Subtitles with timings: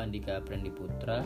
[0.00, 1.20] Andika Prendi Putra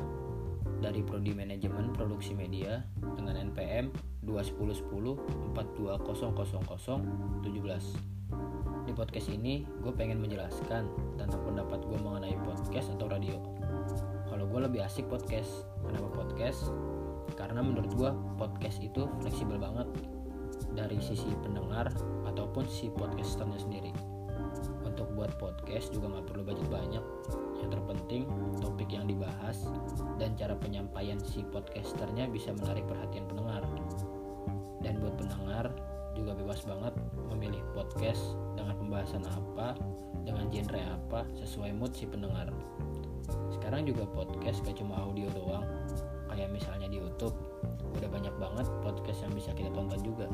[0.83, 2.83] dari Prodi Manajemen Produksi Media
[3.15, 3.95] dengan NPM
[4.27, 5.55] 21010
[8.83, 13.39] Di podcast ini gue pengen menjelaskan tentang pendapat gue mengenai podcast atau radio.
[14.27, 15.71] Kalau gue lebih asik podcast.
[15.87, 16.75] Kenapa podcast?
[17.39, 18.11] Karena menurut gue
[18.43, 19.87] podcast itu fleksibel banget
[20.75, 21.95] dari sisi pendengar
[22.27, 23.95] ataupun si podcasternya sendiri.
[24.83, 27.06] Untuk buat podcast juga nggak perlu budget banyak.
[30.59, 33.63] Penyampaian si podcasternya bisa menarik perhatian pendengar.
[34.81, 35.73] Dan buat pendengar
[36.17, 36.95] juga bebas banget
[37.29, 39.77] memilih podcast dengan pembahasan apa,
[40.25, 42.49] dengan genre apa, sesuai mood si pendengar.
[43.53, 45.67] Sekarang juga podcast gak cuma audio doang,
[46.33, 47.37] kayak misalnya di YouTube,
[48.01, 50.27] udah banyak banget podcast yang bisa kita tonton juga.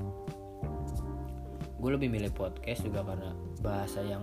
[1.82, 4.22] Gue lebih milih podcast juga karena bahasa yang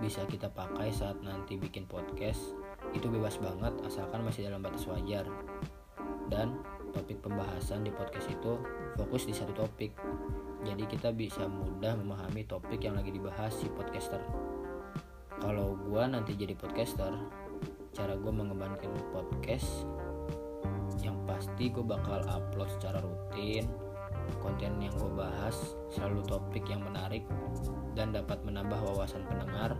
[0.00, 2.56] bisa kita pakai saat nanti bikin podcast
[2.96, 5.28] itu bebas banget asalkan masih dalam batas wajar.
[6.32, 6.58] Dan
[6.96, 8.58] topik pembahasan di podcast itu
[8.96, 9.92] fokus di satu topik.
[10.64, 14.20] Jadi kita bisa mudah memahami topik yang lagi dibahas si podcaster.
[15.40, 17.12] Kalau gue nanti jadi podcaster,
[17.96, 19.88] cara gue mengembangkan podcast
[21.00, 23.64] yang pasti gue bakal upload secara rutin
[24.38, 25.56] konten yang gue bahas
[25.90, 27.24] selalu topik yang menarik
[28.00, 29.76] dan dapat menambah wawasan pendengar.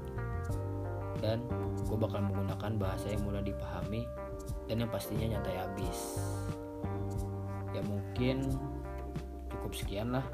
[1.25, 1.41] Dan
[1.89, 4.05] gue bakal menggunakan bahasa yang mudah dipahami
[4.69, 6.21] dan yang pastinya nyantai habis.
[7.73, 8.45] Ya mungkin
[9.49, 10.29] cukup sekian lah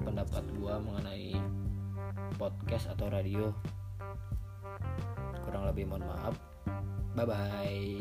[0.00, 1.36] pendapat gue mengenai
[2.40, 3.52] podcast atau radio.
[5.44, 6.40] Kurang lebih mohon maaf.
[7.12, 8.00] Bye bye